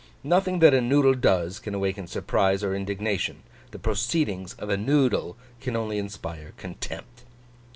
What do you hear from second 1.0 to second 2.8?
does, can awaken surprise or